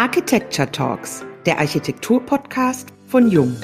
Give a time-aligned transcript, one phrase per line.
[0.00, 3.54] Architecture Talks, der Architektur-Podcast von Jung.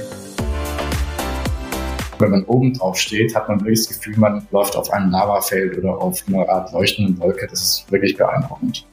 [2.18, 5.78] Wenn man oben drauf steht, hat man wirklich das Gefühl, man läuft auf einem Lavafeld
[5.78, 7.46] oder auf einer Art leuchtenden Wolke.
[7.46, 8.86] Das ist wirklich beeindruckend.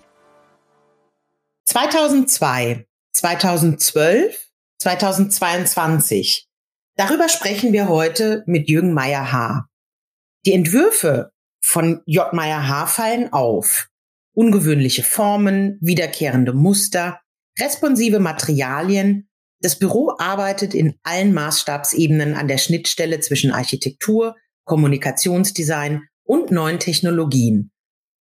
[1.66, 4.50] 2002, 2012,
[4.80, 6.48] 2022.
[6.96, 9.68] Darüber sprechen wir heute mit Jürgen Meyer-Haar.
[10.46, 12.32] Die Entwürfe von J.
[12.32, 13.90] Meyer-Haar fallen auf.
[14.32, 17.20] Ungewöhnliche Formen, wiederkehrende Muster,
[17.60, 19.30] responsive Materialien.
[19.60, 24.36] Das Büro arbeitet in allen Maßstabsebenen an der Schnittstelle zwischen Architektur,
[24.66, 27.72] Kommunikationsdesign und neuen Technologien.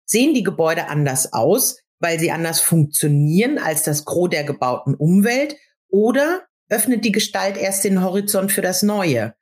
[0.04, 5.56] Sehen die Gebäude anders aus, weil sie anders funktionieren als das Gros der gebauten Umwelt
[5.88, 9.34] oder öffnet die Gestalt erst den Horizont für das Neue?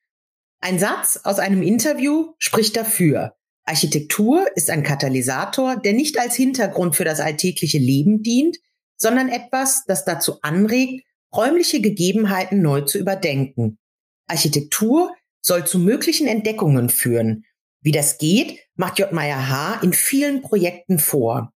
[0.60, 3.36] Ein Satz aus einem Interview spricht dafür.
[3.64, 8.56] Architektur ist ein Katalysator, der nicht als Hintergrund für das alltägliche Leben dient,
[8.96, 13.78] sondern etwas, das dazu anregt, räumliche Gegebenheiten neu zu überdenken.
[14.26, 17.44] Architektur soll zu möglichen Entdeckungen führen.
[17.80, 19.12] Wie das geht, macht J.
[19.12, 19.80] Meyer H.
[19.82, 21.52] in vielen Projekten vor.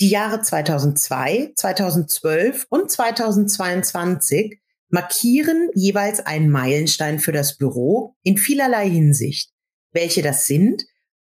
[0.00, 8.88] Die Jahre 2002, 2012 und 2022 markieren jeweils einen Meilenstein für das Büro in vielerlei
[8.88, 9.50] Hinsicht.
[9.92, 10.84] Welche das sind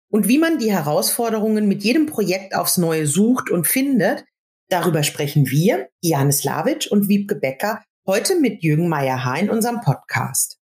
[0.09, 4.26] und wie man die Herausforderungen mit jedem Projekt aufs Neue sucht und findet,
[4.72, 10.59] darüber sprechen wir, Janis Lavic und Wiebke Becker, heute mit Jürgen Meyer-Haar in unserem Podcast.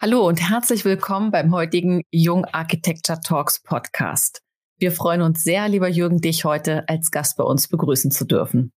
[0.00, 4.42] Hallo und herzlich willkommen beim heutigen Jung Architecture Talks Podcast.
[4.76, 8.72] Wir freuen uns sehr, lieber Jürgen, dich heute als Gast bei uns begrüßen zu dürfen.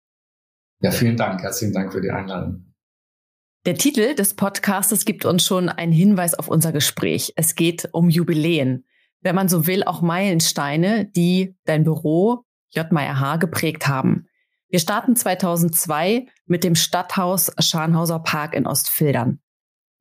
[0.81, 1.41] Ja, vielen Dank.
[1.41, 2.75] Herzlichen Dank für die Einladung.
[3.65, 7.33] Der Titel des Podcastes gibt uns schon einen Hinweis auf unser Gespräch.
[7.37, 8.87] Es geht um Jubiläen.
[9.21, 12.91] Wenn man so will, auch Meilensteine, die dein Büro J.
[12.91, 13.37] Meyer H.
[13.37, 14.27] geprägt haben.
[14.73, 19.39] Wir starten 2002 mit dem Stadthaus Scharnhauser Park in Ostfildern.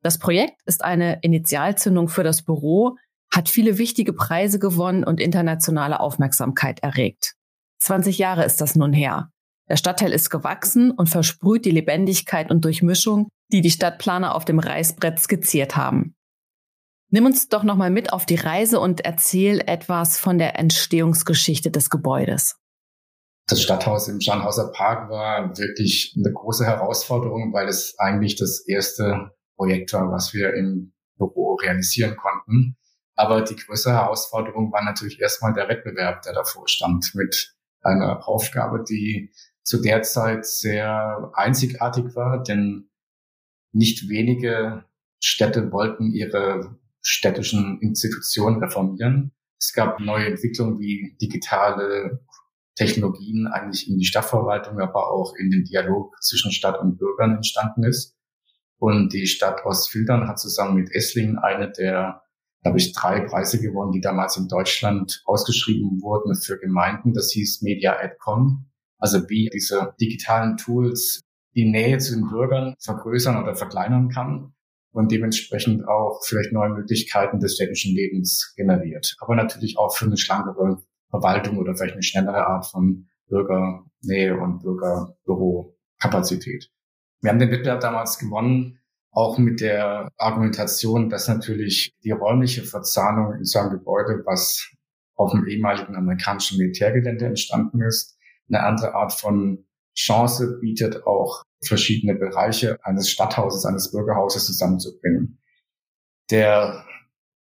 [0.02, 2.96] Das Projekt ist eine Initialzündung für das Büro,
[3.30, 7.34] hat viele wichtige Preise gewonnen und internationale Aufmerksamkeit erregt.
[7.80, 9.28] 20 Jahre ist das nun her.
[9.68, 14.58] Der Stadtteil ist gewachsen und versprüht die Lebendigkeit und Durchmischung, die die Stadtplaner auf dem
[14.58, 16.14] Reißbrett skizziert haben.
[17.10, 21.90] Nimm uns doch nochmal mit auf die Reise und erzähl etwas von der Entstehungsgeschichte des
[21.90, 22.56] Gebäudes.
[23.52, 29.32] Das Stadthaus im Scharnhauser Park war wirklich eine große Herausforderung, weil es eigentlich das erste
[29.56, 32.78] Projekt war, was wir im Büro realisieren konnten.
[33.14, 38.84] Aber die größere Herausforderung war natürlich erstmal der Wettbewerb, der davor stand, mit einer Aufgabe,
[38.88, 42.88] die zu der Zeit sehr einzigartig war, denn
[43.70, 44.86] nicht wenige
[45.20, 49.32] Städte wollten ihre städtischen Institutionen reformieren.
[49.58, 52.24] Es gab neue Entwicklungen wie digitale
[52.74, 57.84] Technologien eigentlich in die Stadtverwaltung, aber auch in den Dialog zwischen Stadt und Bürgern entstanden
[57.84, 58.16] ist.
[58.78, 62.22] Und die Stadt Ostfildern hat zusammen mit Esslingen eine der,
[62.62, 67.12] glaube ich, drei Preise gewonnen, die damals in Deutschland ausgeschrieben wurden für Gemeinden.
[67.12, 68.66] Das hieß Media Adcom.
[68.98, 71.20] Also wie diese digitalen Tools
[71.54, 74.54] die Nähe zu den Bürgern vergrößern oder verkleinern kann
[74.92, 79.16] und dementsprechend auch vielleicht neue Möglichkeiten des städtischen Lebens generiert.
[79.20, 80.82] Aber natürlich auch für eine schlankere
[81.12, 86.70] Verwaltung oder vielleicht eine schnellere Art von Bürgernähe und Bürgerbürokapazität.
[87.20, 88.78] Wir haben den Wettbewerb damals gewonnen,
[89.10, 94.70] auch mit der Argumentation, dass natürlich die räumliche Verzahnung in so einem Gebäude, was
[95.14, 98.16] auf dem ehemaligen amerikanischen Militärgelände entstanden ist,
[98.48, 105.38] eine andere Art von Chance bietet, auch verschiedene Bereiche eines Stadthauses, eines Bürgerhauses zusammenzubringen.
[106.30, 106.86] Der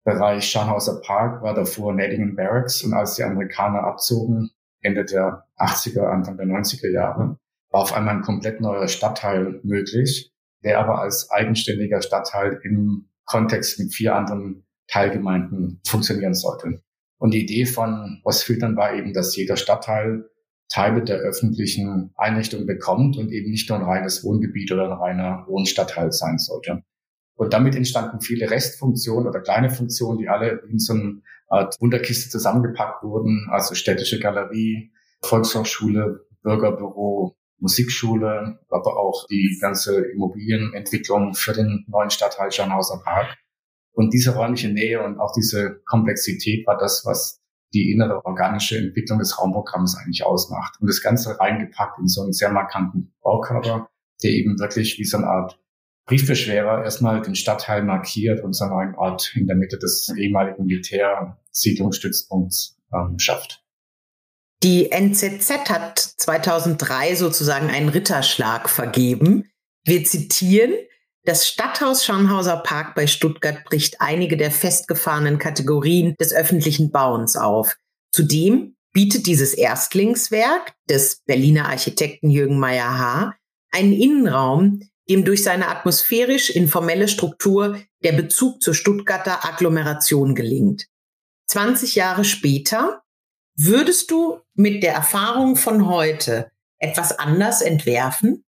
[0.05, 4.51] Bereich Scharnhauser Park war davor Nadingen Barracks und als die Amerikaner abzogen,
[4.81, 7.39] Ende der 80er, Anfang der 90er Jahre,
[7.71, 10.31] war auf einmal ein komplett neuer Stadtteil möglich,
[10.63, 16.83] der aber als eigenständiger Stadtteil im Kontext mit vier anderen Teilgemeinden funktionieren sollte.
[17.17, 20.29] Und die Idee von Ostfiltern war eben, dass jeder Stadtteil
[20.69, 25.45] Teile der öffentlichen Einrichtung bekommt und eben nicht nur ein reines Wohngebiet oder ein reiner
[25.47, 26.83] Wohnstadtteil sein sollte.
[27.35, 32.29] Und damit entstanden viele Restfunktionen oder kleine Funktionen, die alle in so eine Art Wunderkiste
[32.29, 34.91] zusammengepackt wurden, also städtische Galerie,
[35.21, 43.37] Volkshochschule, Bürgerbüro, Musikschule, aber auch die ganze Immobilienentwicklung für den neuen Stadtteil Scharnhauser Park.
[43.93, 47.41] Und diese räumliche Nähe und auch diese Komplexität war das, was
[47.73, 50.75] die innere organische Entwicklung des Raumprogramms eigentlich ausmacht.
[50.79, 53.89] Und das Ganze reingepackt in so einen sehr markanten Baukörper,
[54.23, 55.59] der eben wirklich wie so eine Art
[56.05, 62.77] Briefbeschwerer erstmal den Stadtteil markiert und so einen Ort in der Mitte des ehemaligen Militärsiedlungsstützpunkts
[62.93, 63.63] ähm, schafft.
[64.63, 69.49] Die NZZ hat 2003 sozusagen einen Ritterschlag vergeben.
[69.83, 70.73] Wir zitieren,
[71.23, 77.77] das Stadthaus Schornhauser Park bei Stuttgart bricht einige der festgefahrenen Kategorien des öffentlichen Bauens auf.
[78.11, 83.35] Zudem bietet dieses Erstlingswerk des Berliner Architekten Jürgen Meyer-Haar
[83.71, 90.87] einen Innenraum, dem durch seine atmosphärisch informelle Struktur der Bezug zur Stuttgarter Agglomeration gelingt.
[91.47, 93.03] 20 Jahre später
[93.55, 98.43] würdest du mit der Erfahrung von heute etwas anders entwerfen?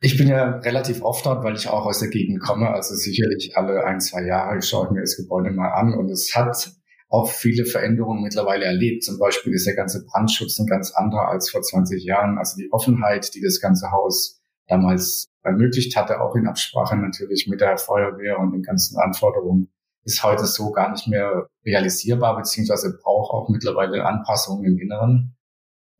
[0.00, 2.68] Ich bin ja relativ oft dort, weil ich auch aus der Gegend komme.
[2.68, 6.36] Also sicherlich alle ein, zwei Jahre schaue ich mir das Gebäude mal an und es
[6.36, 6.72] hat
[7.08, 9.02] auch viele Veränderungen mittlerweile erlebt.
[9.02, 12.38] Zum Beispiel ist der ganze Brandschutz ein ganz anderer als vor 20 Jahren.
[12.38, 14.37] Also die Offenheit, die das ganze Haus
[14.68, 19.70] damals ermöglicht hatte, auch in Absprache natürlich mit der Feuerwehr und den ganzen Anforderungen,
[20.04, 25.36] ist heute so gar nicht mehr realisierbar, beziehungsweise braucht auch mittlerweile Anpassungen im Inneren.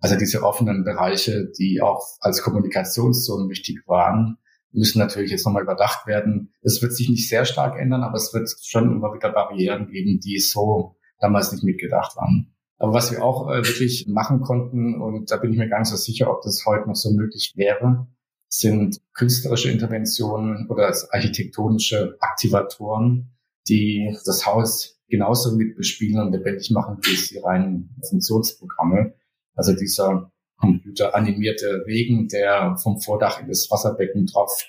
[0.01, 4.39] Also diese offenen Bereiche, die auch als Kommunikationszonen wichtig waren,
[4.73, 6.55] müssen natürlich jetzt nochmal überdacht werden.
[6.63, 10.21] Es wird sich nicht sehr stark ändern, aber es wird schon immer wieder Barrieren geben,
[10.21, 12.55] die so damals nicht mitgedacht waren.
[12.79, 15.89] Aber was wir auch äh, wirklich machen konnten, und da bin ich mir gar nicht
[15.89, 18.07] so sicher, ob das heute noch so möglich wäre,
[18.49, 23.31] sind künstlerische Interventionen oder architektonische Aktivatoren,
[23.69, 29.15] die das Haus genauso mit bespielen und lebendig machen wie es die reinen Funktionsprogramme.
[29.55, 34.69] Also dieser computeranimierte Regen, der vom Vordach in das Wasserbecken tropft,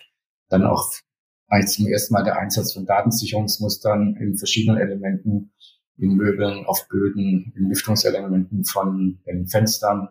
[0.49, 0.91] dann auch
[1.65, 5.51] zum ersten Mal der Einsatz von Datensicherungsmustern in verschiedenen Elementen,
[5.97, 10.09] in Möbeln, auf Böden, in Lüftungselementen von den Fenstern,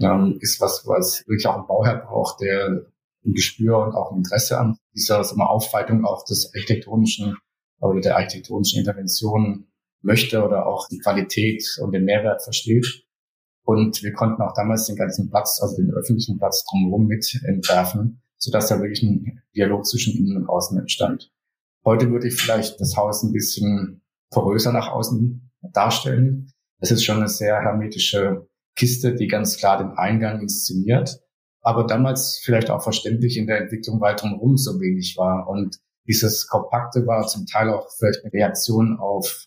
[0.00, 2.86] ähm, ist was, was wirklich auch ein Bauherr braucht, der
[3.24, 7.36] ein Gespür und auch ein Interesse an dieser wir, Aufweitung auch des architektonischen
[7.80, 9.66] oder der architektonischen Intervention
[10.02, 13.04] möchte oder auch die Qualität und den Mehrwert versteht.
[13.64, 18.22] Und wir konnten auch damals den ganzen Platz, also den öffentlichen Platz drumherum mit entwerfen,
[18.38, 21.30] sodass da wirklich ein Dialog zwischen innen und außen entstand.
[21.84, 26.50] Heute würde ich vielleicht das Haus ein bisschen poröser nach außen darstellen.
[26.80, 31.20] Es ist schon eine sehr hermetische Kiste, die ganz klar den Eingang inszeniert,
[31.60, 35.48] aber damals vielleicht auch verständlich in der Entwicklung weiter drumherum so wenig war.
[35.48, 39.46] Und dieses Kompakte war zum Teil auch vielleicht eine Reaktion auf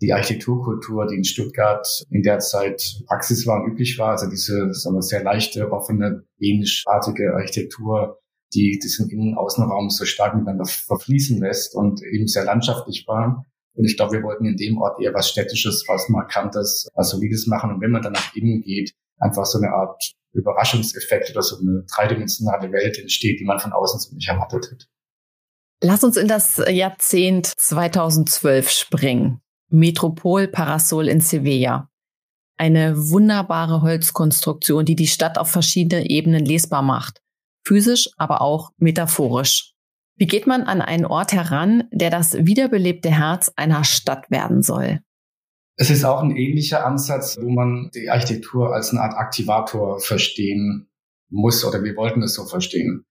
[0.00, 4.74] die Architekturkultur, die in Stuttgart in der Zeit Praxis war und üblich war, also diese
[4.74, 8.18] sagen wir, sehr leichte, offene, ähnlichartige Architektur,
[8.52, 13.46] die diesen Innen- und Außenraum so stark miteinander verfließen lässt und eben sehr landschaftlich war.
[13.74, 17.46] Und ich glaube, wir wollten in dem Ort eher was Städtisches, was Markantes, was Solides
[17.46, 17.70] machen.
[17.70, 21.84] Und wenn man dann nach innen geht, einfach so eine Art Überraschungseffekt oder so eine
[21.84, 24.86] dreidimensionale Welt entsteht, die man von außen so nicht erwartet hat.
[25.82, 29.40] Lass uns in das Jahrzehnt 2012 springen.
[29.68, 31.88] Metropol Parasol in Sevilla.
[32.56, 37.20] Eine wunderbare Holzkonstruktion, die die Stadt auf verschiedene Ebenen lesbar macht.
[37.66, 39.71] Physisch, aber auch metaphorisch.
[40.22, 45.00] Wie geht man an einen Ort heran, der das wiederbelebte Herz einer Stadt werden soll?
[45.76, 50.88] Es ist auch ein ähnlicher Ansatz, wo man die Architektur als eine Art Aktivator verstehen
[51.28, 53.04] muss oder wir wollten es so verstehen.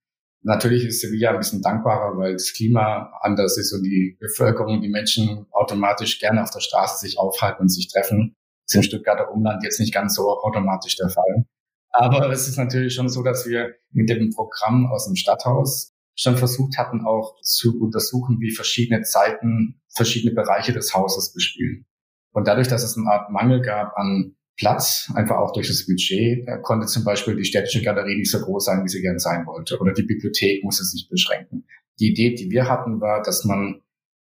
[0.44, 4.88] Natürlich ist Sevilla ein bisschen dankbarer, weil das Klima anders ist und die Bevölkerung, die
[4.88, 8.38] Menschen automatisch gerne auf der Straße sich aufhalten und sich treffen.
[8.66, 11.44] Das ist im Stuttgarter Umland jetzt nicht ganz so automatisch der Fall.
[11.92, 16.38] Aber es ist natürlich schon so, dass wir mit dem Programm aus dem Stadthaus schon
[16.38, 21.86] versucht hatten, auch zu untersuchen, wie verschiedene Zeiten verschiedene Bereiche des Hauses bespielen.
[22.32, 26.48] Und dadurch, dass es eine Art Mangel gab an Platz, einfach auch durch das Budget,
[26.62, 29.80] konnte zum Beispiel die städtische Galerie nicht so groß sein, wie sie gern sein wollte.
[29.80, 31.66] Oder die Bibliothek musste sich beschränken.
[32.00, 33.82] Die Idee, die wir hatten, war, dass man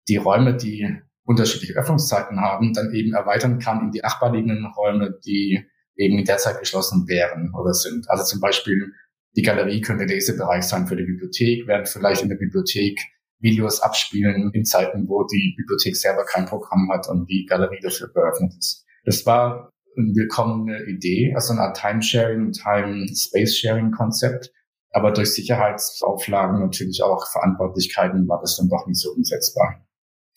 [0.08, 0.90] die Räume, die
[1.26, 6.38] unterschiedliche Öffnungszeiten haben, dann eben erweitern kann in die nachbarliegenden Räume, die eben in der
[6.38, 8.10] Zeit geschlossen wären oder sind.
[8.10, 8.94] Also zum Beispiel
[9.36, 13.00] die Galerie könnte der Lesebereich sein für die Bibliothek, während vielleicht in der Bibliothek
[13.40, 18.10] Videos abspielen in Zeiten, wo die Bibliothek selber kein Programm hat und die Galerie dafür
[18.14, 18.86] geöffnet ist.
[19.06, 24.52] Das war eine willkommene Idee, also eine Art Timesharing, Time-Space-Sharing-Konzept.
[24.92, 29.84] Aber durch Sicherheitsauflagen, natürlich auch Verantwortlichkeiten, war das dann doch nicht so umsetzbar.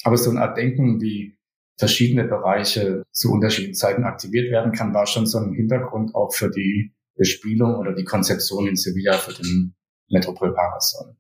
[0.02, 1.36] Aber so eine Art Denken, wie
[1.78, 6.50] verschiedene Bereiche zu unterschiedlichen Zeiten aktiviert werden kann, war schon so ein Hintergrund auch für
[6.50, 9.74] die Bespielung oder die Konzeption in Sevilla für den
[10.08, 11.16] Metropol Parasol.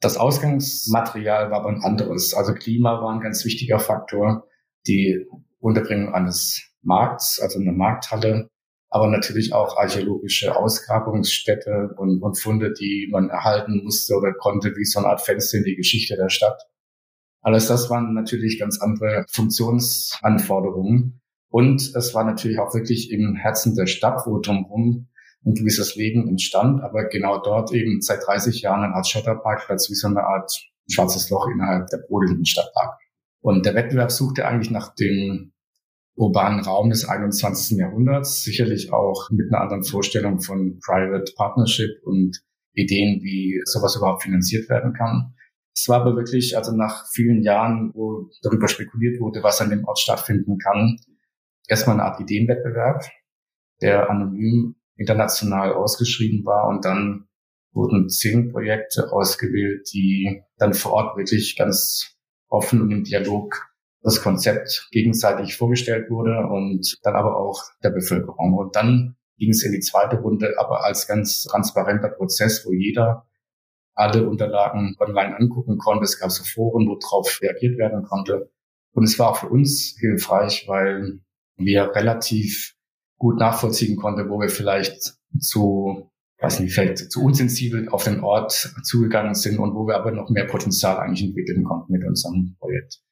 [0.00, 2.32] Das Ausgangsmaterial war aber ein anderes.
[2.34, 4.48] Also Klima war ein ganz wichtiger Faktor.
[4.86, 5.26] Die
[5.58, 8.48] Unterbringung eines Markts, also eine Markthalle,
[8.88, 14.84] aber natürlich auch archäologische Ausgrabungsstätte und, und Funde, die man erhalten musste oder konnte, wie
[14.84, 16.62] so eine Art Fenster in die Geschichte der Stadt.
[17.42, 21.20] Alles das waren natürlich ganz andere Funktionsanforderungen.
[21.48, 25.08] Und es war natürlich auch wirklich im Herzen der Stadt, wo drumherum
[25.44, 29.94] ein gewisses Leben entstand, aber genau dort eben seit 30 Jahren eine Art Schotterparkplatz wie
[29.94, 30.52] so eine Art
[30.88, 32.98] schwarzes Loch innerhalb der brodelnden Stadt lag.
[33.40, 35.52] Und der Wettbewerb suchte eigentlich nach dem
[36.14, 37.78] urbanen Raum des 21.
[37.78, 42.42] Jahrhunderts, sicherlich auch mit einer anderen Vorstellung von Private Partnership und
[42.74, 45.34] Ideen, wie sowas überhaupt finanziert werden kann.
[45.74, 49.84] Es war aber wirklich, also nach vielen Jahren, wo darüber spekuliert wurde, was an dem
[49.86, 50.98] Ort stattfinden kann,
[51.68, 53.04] erstmal eine Art Ideenwettbewerb,
[53.80, 57.26] der anonym international ausgeschrieben war und dann
[57.72, 62.16] wurden zehn Projekte ausgewählt, die dann vor Ort wirklich ganz
[62.48, 63.70] offen und im Dialog
[64.02, 68.54] das Konzept gegenseitig vorgestellt wurde und dann aber auch der Bevölkerung.
[68.54, 73.26] Und dann ging es in die zweite Runde, aber als ganz transparenter Prozess, wo jeder
[73.94, 76.04] alle Unterlagen online angucken konnte.
[76.04, 78.50] Es gab so Foren, wo drauf reagiert werden konnte.
[78.92, 81.20] Und es war auch für uns hilfreich, weil
[81.56, 82.74] wir relativ
[83.20, 86.10] gut nachvollziehen konnten, wo wir vielleicht zu,
[86.40, 90.30] weiß nicht, vielleicht zu unsensibel auf den Ort zugegangen sind und wo wir aber noch
[90.30, 93.02] mehr Potenzial eigentlich entwickeln konnten mit unserem Projekt.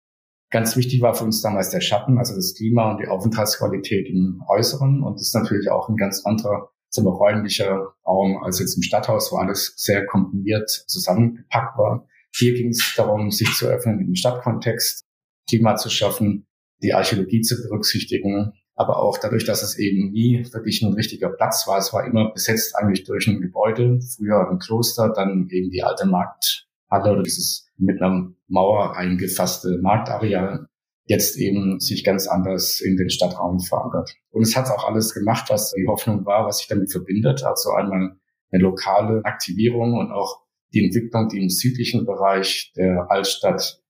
[0.50, 4.42] Ganz wichtig war für uns damals der Schatten, also das Klima und die Aufenthaltsqualität im
[4.48, 5.02] Äußeren.
[5.02, 9.30] Und das ist natürlich auch ein ganz anderer sagen räumlicher Raum als jetzt im Stadthaus,
[9.30, 12.06] wo alles sehr komprimiert zusammengepackt war.
[12.34, 15.04] Hier ging es darum, sich zu öffnen im Stadtkontext,
[15.46, 16.46] Klima zu schaffen,
[16.82, 21.66] die Archäologie zu berücksichtigen, aber auch dadurch, dass es eben nie wirklich ein richtiger Platz
[21.66, 21.78] war.
[21.78, 26.06] Es war immer besetzt eigentlich durch ein Gebäude, früher ein Kloster, dann eben die alte
[26.06, 30.68] Markthalle oder dieses mit einer Mauer eingefasste Marktareal
[31.06, 34.14] jetzt eben sich ganz anders in den Stadtraum verankert.
[34.30, 37.42] Und es hat auch alles gemacht, was die Hoffnung war, was sich damit verbindet.
[37.42, 38.16] Also einmal
[38.52, 40.42] eine lokale Aktivierung und auch
[40.72, 43.82] die Entwicklung, die im südlichen Bereich der Altstadt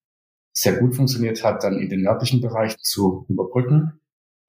[0.52, 3.97] sehr gut funktioniert hat, dann in den nördlichen Bereich zu überbrücken.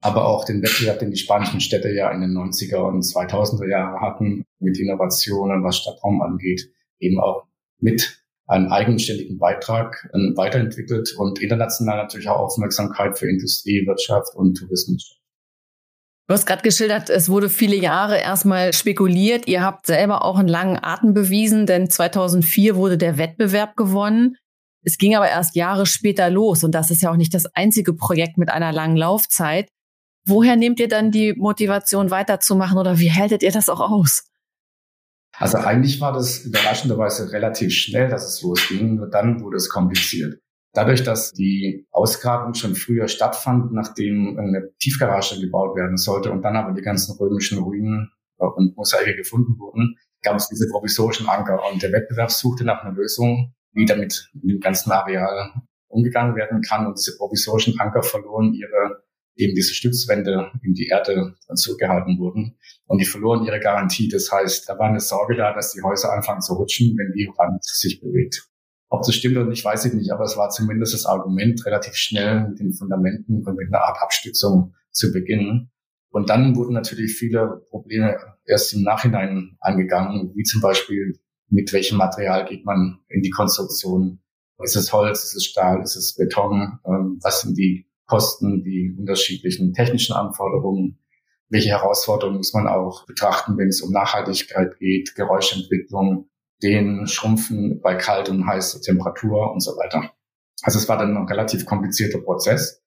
[0.01, 4.00] Aber auch den Wettbewerb, den die spanischen Städte ja in den 90er und 2000er Jahren
[4.00, 7.44] hatten, mit Innovationen, was Stadtraum angeht, eben auch
[7.79, 14.56] mit einen eigenständigen Beitrag äh, weiterentwickelt und international natürlich auch Aufmerksamkeit für Industrie, Wirtschaft und
[14.56, 15.18] Tourismus.
[16.27, 19.48] Du hast gerade geschildert, es wurde viele Jahre erstmal spekuliert.
[19.48, 24.36] Ihr habt selber auch einen langen Atem bewiesen, denn 2004 wurde der Wettbewerb gewonnen.
[24.84, 27.94] Es ging aber erst Jahre später los und das ist ja auch nicht das einzige
[27.94, 29.70] Projekt mit einer langen Laufzeit.
[30.25, 34.23] Woher nehmt ihr dann die Motivation weiterzumachen oder wie hältet ihr das auch aus?
[35.38, 40.39] Also eigentlich war das überraschenderweise relativ schnell, dass es losging, nur dann wurde es kompliziert.
[40.73, 46.55] Dadurch, dass die Ausgrabung schon früher stattfand, nachdem eine Tiefgarage gebaut werden sollte und dann
[46.55, 51.81] aber die ganzen römischen Ruinen und Mosaike gefunden wurden, gab es diese provisorischen Anker und
[51.81, 55.53] der Wettbewerb suchte nach einer Lösung, wie damit mit dem ganzen Areal
[55.88, 59.03] umgegangen werden kann und diese provisorischen Anker verloren ihre
[59.39, 62.58] eben diese Stützwände in die Erde zurückgehalten wurden.
[62.86, 64.10] Und die verloren ihre Garantie.
[64.10, 67.29] Das heißt, da war eine Sorge da, dass die Häuser anfangen zu rutschen, wenn die
[67.38, 68.48] Wand sich bewegt.
[68.89, 71.93] Ob das stimmt oder nicht, weiß ich nicht, aber es war zumindest das Argument, relativ
[71.93, 75.72] schnell mit den Fundamenten und mit einer Art Abstützung zu beginnen.
[76.10, 81.19] Und dann wurden natürlich viele Probleme erst im Nachhinein angegangen, wie zum Beispiel,
[81.50, 84.19] mit welchem Material geht man in die Konstruktion?
[84.62, 86.79] Ist es Holz, ist es Stahl, ist es Beton?
[86.86, 91.00] Ähm, was sind die Kosten, die unterschiedlichen technischen Anforderungen,
[91.48, 96.28] welche Herausforderungen muss man auch betrachten, wenn es um Nachhaltigkeit geht, Geräuschentwicklung,
[96.62, 100.12] den Schrumpfen bei kalt und heißer Temperatur und so weiter.
[100.63, 102.84] Also es war dann ein relativ komplizierter Prozess.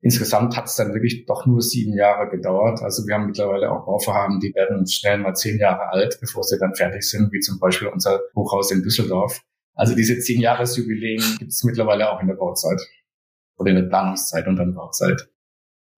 [0.00, 2.82] Insgesamt hat es dann wirklich doch nur sieben Jahre gedauert.
[2.82, 6.58] Also wir haben mittlerweile auch Bauvorhaben, die werden schnell mal zehn Jahre alt, bevor sie
[6.58, 9.40] dann fertig sind, wie zum Beispiel unser Hochhaus in Düsseldorf.
[9.74, 12.80] Also diese zehn Jahresjubiläen gibt es mittlerweile auch in der Bauzeit
[13.58, 15.28] oder in der Planungszeit und dann Bauzeit.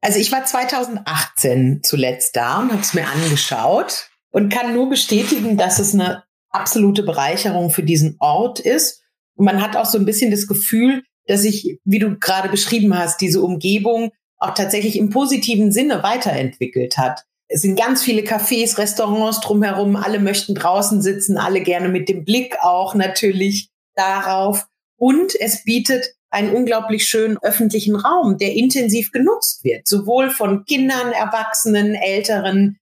[0.00, 5.57] Also ich war 2018 zuletzt da und habe es mir angeschaut und kann nur bestätigen,
[5.57, 9.02] dass es eine absolute Bereicherung für diesen Ort ist.
[9.35, 12.97] Und man hat auch so ein bisschen das Gefühl, dass sich, wie du gerade beschrieben
[12.99, 17.25] hast, diese Umgebung auch tatsächlich im positiven Sinne weiterentwickelt hat.
[17.47, 22.25] Es sind ganz viele Cafés, Restaurants drumherum, alle möchten draußen sitzen, alle gerne mit dem
[22.25, 24.67] Blick auch natürlich darauf.
[24.97, 31.12] Und es bietet einen unglaublich schönen öffentlichen Raum, der intensiv genutzt wird, sowohl von Kindern,
[31.12, 32.78] Erwachsenen, Älteren.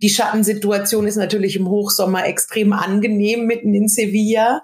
[0.00, 4.62] Die Schattensituation ist natürlich im Hochsommer extrem angenehm mitten in Sevilla.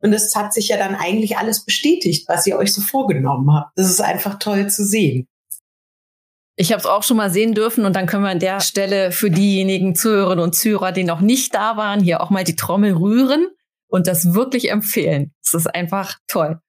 [0.00, 3.70] Und es hat sich ja dann eigentlich alles bestätigt, was ihr euch so vorgenommen habt.
[3.76, 5.28] Das ist einfach toll zu sehen.
[6.56, 9.10] Ich habe es auch schon mal sehen dürfen und dann können wir an der Stelle
[9.10, 12.94] für diejenigen Zuhörerinnen und Zuhörer, die noch nicht da waren, hier auch mal die Trommel
[12.94, 13.46] rühren
[13.88, 15.32] und das wirklich empfehlen.
[15.42, 16.60] Es ist einfach toll.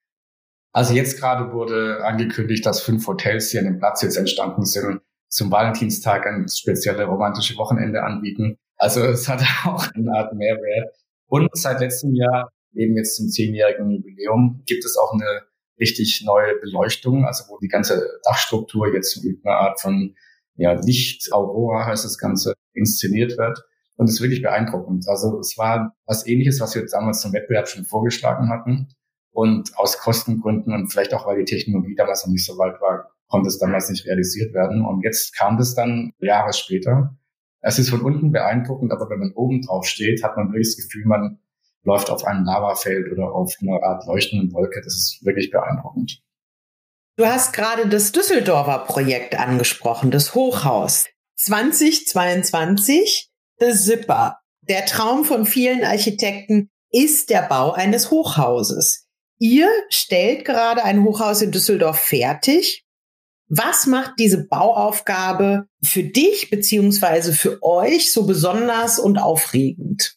[0.73, 5.01] Also jetzt gerade wurde angekündigt, dass fünf Hotels hier an dem Platz jetzt entstanden sind.
[5.29, 8.57] zum Valentinstag ein spezielle romantische Wochenende anbieten.
[8.77, 10.95] Also es hat auch eine Art Mehrwert.
[11.27, 15.41] Und seit letztem Jahr, eben jetzt zum zehnjährigen Jubiläum, gibt es auch eine
[15.79, 20.15] richtig neue Beleuchtung, also wo die ganze Dachstruktur jetzt mit einer Art von
[20.55, 23.63] ja, Licht, Aurora heißt das Ganze, inszeniert wird.
[23.95, 25.07] Und es ist wirklich beeindruckend.
[25.07, 28.89] Also es war was ähnliches, was wir damals zum Wettbewerb schon vorgeschlagen hatten.
[29.33, 33.11] Und aus Kostengründen und vielleicht auch, weil die Technologie damals noch nicht so weit war,
[33.27, 34.85] konnte es damals nicht realisiert werden.
[34.85, 37.17] Und jetzt kam das dann Jahre später.
[37.61, 40.85] Es ist von unten beeindruckend, aber wenn man oben drauf steht, hat man wirklich das
[40.85, 41.39] Gefühl, man
[41.83, 44.81] läuft auf einem Lavafeld oder auf einer Art leuchtenden Wolke.
[44.81, 46.21] Das ist wirklich beeindruckend.
[47.15, 51.07] Du hast gerade das Düsseldorfer Projekt angesprochen, das Hochhaus.
[51.37, 54.39] 2022, The Zipper.
[54.67, 59.02] Der Traum von vielen Architekten ist der Bau eines Hochhauses.
[59.39, 62.85] Ihr stellt gerade ein Hochhaus in Düsseldorf fertig.
[63.49, 70.15] Was macht diese Bauaufgabe für dich beziehungsweise für euch so besonders und aufregend?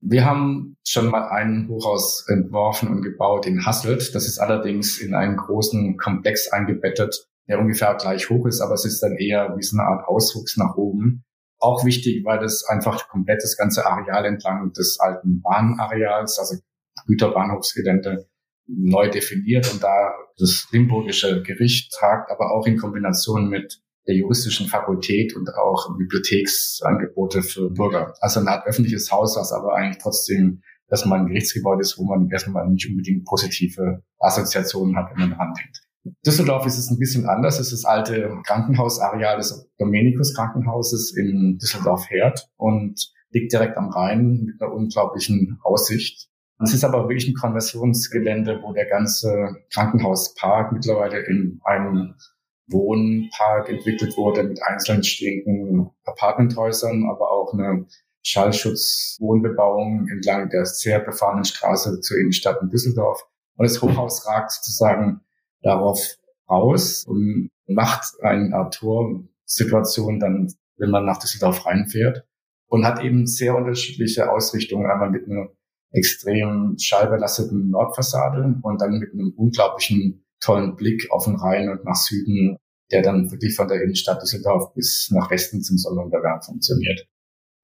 [0.00, 4.14] Wir haben schon mal ein Hochhaus entworfen und gebaut in Hasselt.
[4.14, 8.84] Das ist allerdings in einen großen Komplex eingebettet, der ungefähr gleich hoch ist, aber es
[8.84, 11.24] ist dann eher wie so eine Art Auswuchs nach oben.
[11.58, 16.56] Auch wichtig, weil das einfach komplett das ganze Areal entlang des alten Bahnareals, also
[17.06, 18.28] Güterbahnhofsgelände,
[18.66, 24.68] neu definiert und da das limburgische Gericht tagt, aber auch in Kombination mit der juristischen
[24.68, 28.14] Fakultät und auch Bibliotheksangebote für Bürger.
[28.20, 32.28] Also eine Art öffentliches Haus, was aber eigentlich trotzdem erstmal ein Gerichtsgebäude ist, wo man
[32.30, 35.82] erstmal nicht unbedingt positive Assoziationen hat, wenn man drandenkt.
[36.24, 37.58] Düsseldorf ist es ein bisschen anders.
[37.58, 44.44] Es ist das alte Krankenhausareal des Dominikus Krankenhauses in Düsseldorf-Herd und liegt direkt am Rhein
[44.44, 46.28] mit einer unglaublichen Aussicht.
[46.58, 52.14] Es ist aber wirklich ein Konversionsgelände, wo der ganze Krankenhauspark mittlerweile in einem
[52.68, 57.86] Wohnpark entwickelt wurde mit einzeln stehenden Apartmenthäusern, aber auch eine
[58.22, 63.22] Schallschutzwohnbebauung entlang der sehr befahrenen Straße zur Innenstadt in Düsseldorf.
[63.56, 65.20] Und das Hochhaus ragt sozusagen
[65.62, 66.00] darauf
[66.48, 72.26] raus und macht eine Art Torsituation dann, wenn man nach Düsseldorf reinfährt
[72.66, 75.48] und hat eben sehr unterschiedliche Ausrichtungen, einmal mit einer
[75.92, 81.96] extrem schallbelasteten Nordfassade und dann mit einem unglaublichen tollen Blick auf den Rhein und nach
[81.96, 82.56] Süden,
[82.90, 87.06] der dann wirklich von der Innenstadt Düsseldorf bis nach Westen zum Sonnenuntergang funktioniert.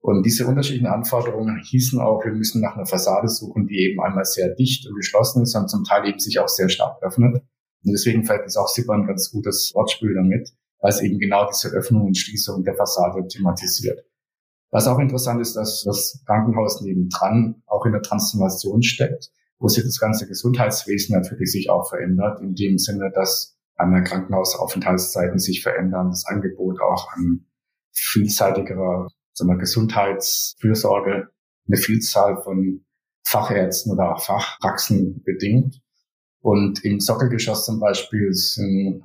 [0.00, 4.24] Und diese unterschiedlichen Anforderungen hießen auch, wir müssen nach einer Fassade suchen, die eben einmal
[4.24, 7.36] sehr dicht und geschlossen ist und zum Teil eben sich auch sehr stark öffnet.
[7.36, 11.48] Und deswegen fällt es auch Sippern ein ganz gutes Wortspiel damit, weil es eben genau
[11.48, 14.04] diese Öffnung und Schließung der Fassade thematisiert.
[14.72, 19.30] Was auch interessant ist, dass das Krankenhaus nebendran auch in der Transformation steckt
[19.62, 25.38] wo sich das ganze Gesundheitswesen natürlich sich auch verändert, in dem Sinne, dass einmal Krankenhausaufenthaltszeiten
[25.38, 27.46] sich verändern, das Angebot auch an
[27.92, 31.28] vielseitigerer sagen wir, Gesundheitsfürsorge,
[31.68, 32.84] eine Vielzahl von
[33.24, 35.80] Fachärzten oder auch Fachpraxen bedingt.
[36.40, 39.04] Und im Sockelgeschoss zum Beispiel sind,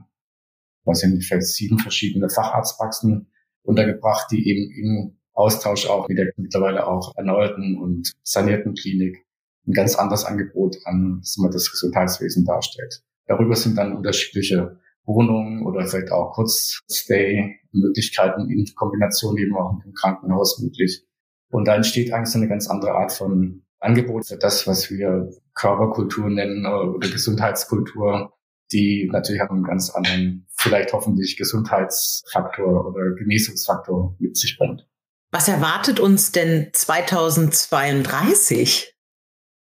[0.85, 6.87] ich nicht, vielleicht sieben verschiedene Facharztpraxen untergebracht, die eben im Austausch auch mit der mittlerweile
[6.87, 9.23] auch erneuerten und sanierten Klinik
[9.67, 13.03] ein ganz anderes Angebot an das Gesundheitswesen darstellt.
[13.27, 19.93] Darüber sind dann unterschiedliche Wohnungen oder vielleicht auch Kurzstay-Möglichkeiten in Kombination eben auch mit dem
[19.93, 21.05] Krankenhaus möglich.
[21.49, 25.29] Und da entsteht eigentlich so eine ganz andere Art von Angebot für das, was wir
[25.53, 28.33] Körperkultur nennen oder Gesundheitskultur,
[28.71, 34.87] die natürlich auch einen ganz anderen, vielleicht hoffentlich Gesundheitsfaktor oder Genesungsfaktor mit sich bringt.
[35.31, 38.93] Was erwartet uns denn 2032?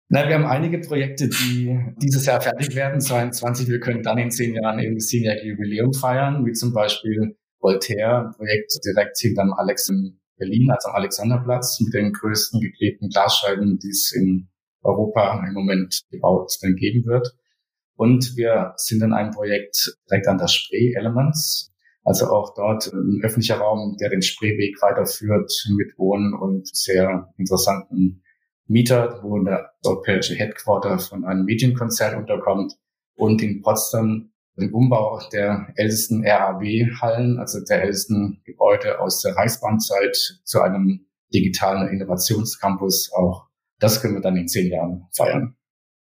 [0.10, 3.70] Na, wir haben einige Projekte, die dieses Jahr fertig werden, 22.
[3.70, 8.34] Wir können dann in zehn Jahren eben das zehnjährige Jubiläum feiern, wie zum Beispiel Voltaire,
[8.36, 13.90] Projekt direkt hinterm Alex in Berlin, also am Alexanderplatz, mit den größten geklebten Glasscheiben, die
[13.90, 14.50] es in
[14.84, 17.34] Europa im Moment gebaut dann geben wird.
[17.96, 21.73] Und wir sind in einem Projekt direkt an der Spree Elements,
[22.04, 28.24] also auch dort ein öffentlicher Raum, der den Spreeweg weiterführt mit Wohnen und sehr interessanten
[28.68, 32.74] Mieter, wo der europäische Headquarter von einem Medienkonzern unterkommt
[33.16, 40.16] und in Potsdam den Umbau der ältesten RAB-Hallen, also der ältesten Gebäude aus der Reichsbahnzeit
[40.44, 43.12] zu einem digitalen Innovationscampus.
[43.14, 43.48] Auch
[43.80, 45.56] das können wir dann in zehn Jahren feiern.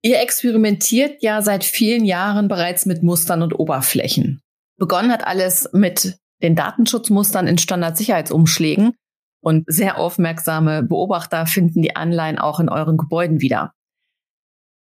[0.02, 4.33] Ihr experimentiert ja seit vielen Jahren bereits mit Mustern und Oberflächen.
[4.76, 8.94] Begonnen hat alles mit den Datenschutzmustern in Standardsicherheitsumschlägen
[9.40, 13.72] und sehr aufmerksame Beobachter finden die Anleihen auch in euren Gebäuden wieder.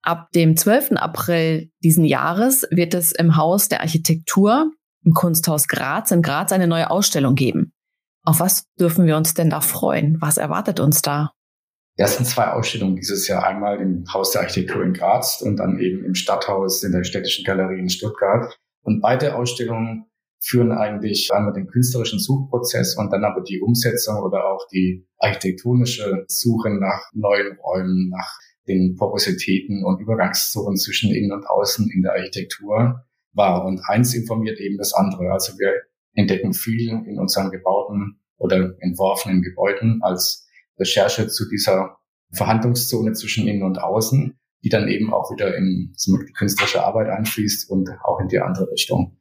[0.02, 0.92] Ab dem 12.
[0.92, 4.70] April diesen Jahres wird es im Haus der Architektur
[5.04, 7.72] im Kunsthaus Graz in Graz eine neue Ausstellung geben.
[8.22, 10.20] Auf was dürfen wir uns denn da freuen?
[10.20, 11.32] Was erwartet uns da?
[11.96, 13.44] Das sind zwei Ausstellungen dieses Jahr.
[13.44, 17.44] Einmal im Haus der Architektur in Graz und dann eben im Stadthaus in der Städtischen
[17.44, 18.58] Galerie in Stuttgart.
[18.84, 20.06] Und beide Ausstellungen
[20.40, 26.24] führen eigentlich einmal den künstlerischen Suchprozess und dann aber die Umsetzung oder auch die architektonische
[26.28, 32.12] Suche nach neuen Räumen, nach den Porositäten und Übergangszonen zwischen Innen und Außen in der
[32.12, 33.64] Architektur war.
[33.64, 35.32] Und eins informiert eben das andere.
[35.32, 35.72] Also wir
[36.12, 40.46] entdecken viel in unseren gebauten oder entworfenen Gebäuden als
[40.78, 41.96] Recherche zu dieser
[42.32, 47.70] Verhandlungszone zwischen Innen und Außen, die dann eben auch wieder in die künstlerische Arbeit einfließt
[47.70, 49.18] und auch in die andere Richtung.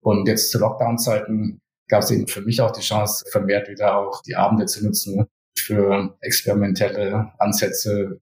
[0.00, 4.22] Und jetzt zu Lockdown-Zeiten gab es eben für mich auch die Chance, vermehrt wieder auch
[4.22, 5.26] die Abende zu nutzen
[5.58, 8.20] für experimentelle Ansätze.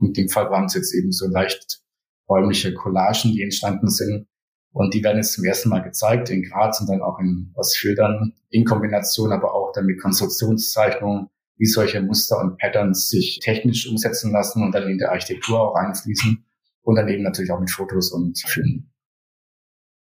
[0.00, 1.82] In dem Fall waren es jetzt eben so leicht
[2.28, 4.26] räumliche Collagen, die entstanden sind.
[4.72, 8.32] Und die werden jetzt zum ersten Mal gezeigt in Graz und dann auch in Ostfildern
[8.50, 14.32] in Kombination aber auch dann mit Konstruktionszeichnungen, wie solche Muster und Patterns sich technisch umsetzen
[14.32, 16.44] lassen und dann in der Architektur auch einfließen
[16.82, 18.92] und dann eben natürlich auch mit Fotos und Filmen.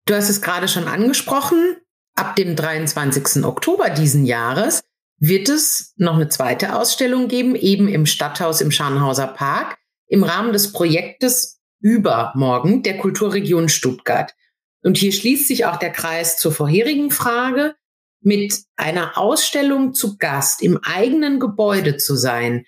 [0.07, 1.77] Du hast es gerade schon angesprochen.
[2.15, 3.45] Ab dem 23.
[3.45, 4.83] Oktober diesen Jahres
[5.19, 10.53] wird es noch eine zweite Ausstellung geben, eben im Stadthaus im Scharnhauser Park, im Rahmen
[10.53, 14.35] des Projektes Übermorgen der Kulturregion Stuttgart.
[14.83, 17.75] Und hier schließt sich auch der Kreis zur vorherigen Frage,
[18.21, 22.65] mit einer Ausstellung zu Gast im eigenen Gebäude zu sein.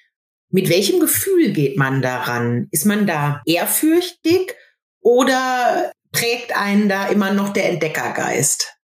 [0.51, 2.69] Mit welchem Gefühl geht man daran?
[2.71, 4.55] Ist man da ehrfürchtig
[5.01, 8.77] oder prägt einen da immer noch der Entdeckergeist?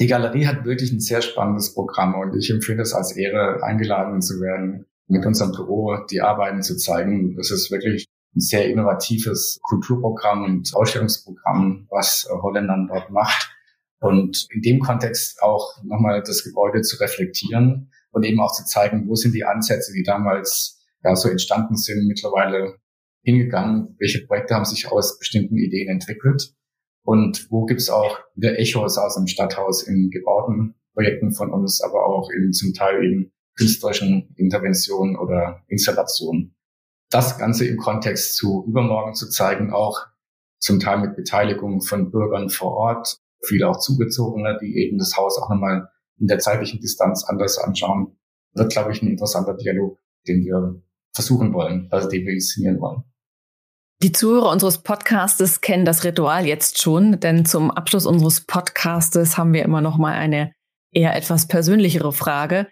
[0.00, 4.22] Die Galerie hat wirklich ein sehr spannendes Programm und ich empfinde es als Ehre, eingeladen
[4.22, 7.36] zu werden, mit unserem Büro die Arbeiten zu zeigen.
[7.36, 13.50] Das ist wirklich ein sehr innovatives Kulturprogramm und Ausstellungsprogramm, was Holländern dort macht.
[14.00, 19.08] Und in dem Kontext auch nochmal das Gebäude zu reflektieren und eben auch zu zeigen,
[19.08, 22.78] wo sind die Ansätze, die damals ja so entstanden sind, mittlerweile
[23.22, 26.54] hingegangen, welche Projekte haben sich aus bestimmten Ideen entwickelt
[27.02, 31.80] und wo gibt es auch wieder Echos aus dem Stadthaus in gebauten Projekten von uns,
[31.80, 36.54] aber auch in zum Teil eben künstlerischen Interventionen oder Installationen.
[37.10, 40.06] Das Ganze im Kontext zu übermorgen zu zeigen, auch
[40.58, 45.38] zum Teil mit Beteiligung von Bürgern vor Ort, viele auch Zugezogene, die eben das Haus
[45.38, 48.18] auch nochmal in der zeitlichen Distanz anders anschauen,
[48.54, 50.82] wird, glaube ich, ein interessanter Dialog, den wir
[51.14, 53.02] versuchen wollen, also den wir inszenieren wollen.
[54.02, 59.52] Die Zuhörer unseres Podcastes kennen das Ritual jetzt schon, denn zum Abschluss unseres Podcastes haben
[59.52, 60.52] wir immer noch mal eine
[60.92, 62.68] eher etwas persönlichere Frage.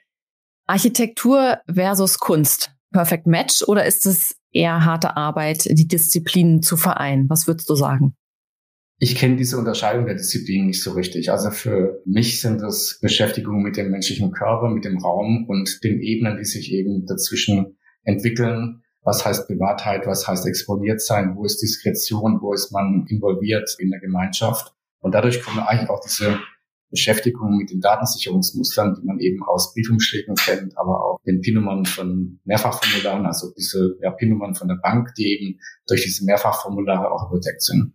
[0.67, 2.73] Architektur versus Kunst.
[2.93, 7.29] Perfect Match oder ist es eher harte Arbeit, die Disziplinen zu vereinen?
[7.29, 8.16] Was würdest du sagen?
[8.99, 11.31] Ich kenne diese Unterscheidung der Disziplinen nicht so richtig.
[11.31, 16.01] Also für mich sind das Beschäftigungen mit dem menschlichen Körper, mit dem Raum und den
[16.01, 18.83] Ebenen, die sich eben dazwischen entwickeln.
[19.03, 20.07] Was heißt Privatheit?
[20.07, 21.37] Was heißt exponiert sein?
[21.37, 22.41] Wo ist Diskretion?
[22.41, 24.73] Wo ist man involviert in der Gemeinschaft?
[25.01, 26.39] Und dadurch kommen eigentlich auch diese
[26.91, 32.41] Beschäftigung mit den Datensicherungsmustern, die man eben aus Briefumschlägen kennt, aber auch den PIN-Nummern von
[32.45, 37.63] Mehrfachformularen, also diese ja, PIN-Nummern von der Bank, die eben durch diese Mehrfachformulare auch überdeckt
[37.63, 37.93] sind.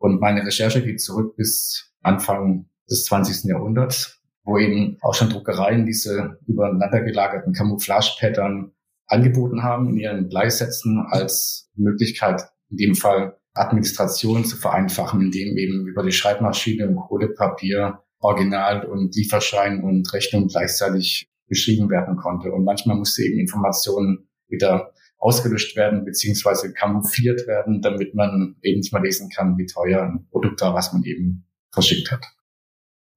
[0.00, 3.44] Und meine Recherche geht zurück bis Anfang des 20.
[3.44, 8.72] Jahrhunderts, wo eben auch schon Druckereien diese übereinander gelagerten Camouflage-Pattern
[9.06, 15.86] angeboten haben in ihren Gleichsätzen als Möglichkeit, in dem Fall Administration zu vereinfachen, indem eben
[15.86, 22.52] über die Schreibmaschine und Kohlepapier Original und Lieferschein und Rechnung gleichzeitig beschrieben werden konnte.
[22.52, 28.92] Und manchmal musste eben Informationen wieder ausgelöscht werden beziehungsweise camoufliert werden, damit man eben nicht
[28.92, 32.24] mehr lesen kann, wie teuer ein Produkt war, was man eben verschickt hat.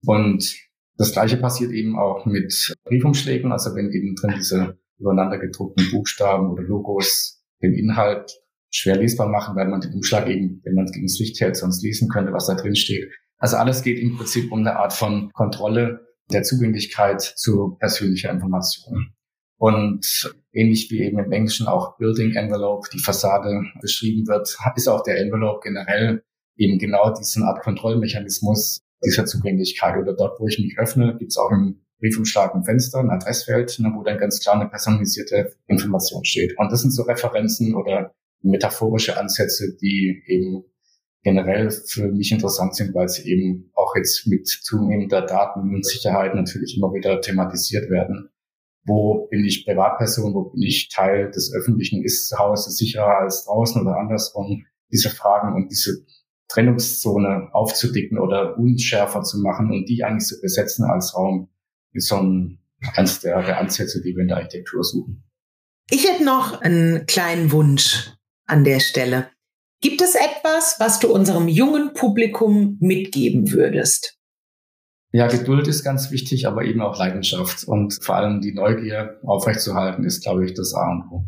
[0.06, 0.56] Und
[0.98, 6.52] das Gleiche passiert eben auch mit Briefumschlägen, also wenn eben drin diese übereinander gedruckten Buchstaben
[6.52, 8.32] oder Logos den Inhalt
[8.70, 11.56] schwer lesbar machen, weil man den Umschlag eben, wenn man es gegen das Licht hält,
[11.56, 13.12] sonst lesen könnte, was da drin steht.
[13.38, 19.14] Also alles geht im Prinzip um eine Art von Kontrolle der Zugänglichkeit zu persönlicher Information.
[19.64, 25.04] Und ähnlich wie eben im Englischen auch Building Envelope, die Fassade beschrieben wird, ist auch
[25.04, 26.22] der Envelope generell
[26.58, 29.96] eben genau diesen Art Kontrollmechanismus dieser Zugänglichkeit.
[29.98, 33.80] Oder dort, wo ich mich öffne, gibt es auch im Briefumschlag ein Fenster, ein Adressfeld,
[33.80, 36.60] ne, wo dann ganz klar eine personalisierte Information steht.
[36.60, 40.66] Und das sind so Referenzen oder metaphorische Ansätze, die eben
[41.24, 46.94] generell für mich interessant sind, weil sie eben auch jetzt mit zunehmender Datensicherheit natürlich immer
[46.94, 48.30] wieder thematisiert werden.
[48.86, 52.04] Wo bin ich Privatperson, wo bin ich Teil des Öffentlichen?
[52.04, 54.66] Ist zu Hause sicherer als draußen oder andersrum?
[54.92, 56.06] Diese Fragen und diese
[56.50, 61.50] Trennungszone aufzudicken oder unschärfer zu machen und die eigentlich zu besetzen als Raum,
[61.94, 62.60] ist so ein,
[62.96, 65.24] eines der, der Ansätze, die wir in der Architektur suchen.
[65.90, 68.12] Ich hätte noch einen kleinen Wunsch
[68.46, 69.30] an der Stelle.
[69.82, 74.18] Gibt es etwas, was du unserem jungen Publikum mitgeben würdest?
[75.16, 80.04] Ja, Geduld ist ganz wichtig, aber eben auch Leidenschaft und vor allem die Neugier aufrechtzuerhalten
[80.06, 81.26] ist, glaube ich, das A und O.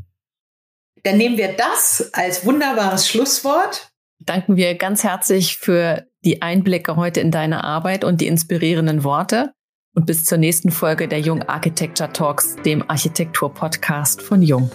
[1.03, 3.91] Dann nehmen wir das als wunderbares Schlusswort.
[4.19, 9.51] Danken wir ganz herzlich für die Einblicke heute in deine Arbeit und die inspirierenden Worte.
[9.93, 14.71] Und bis zur nächsten Folge der Jung Architecture Talks, dem Architektur-Podcast von Jung.